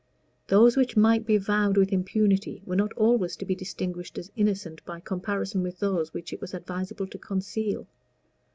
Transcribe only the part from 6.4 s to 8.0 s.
was advisable to conceal.